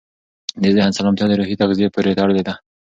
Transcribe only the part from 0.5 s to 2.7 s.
د ذهن سالمتیا د روحي تغذیې پورې تړلې ده.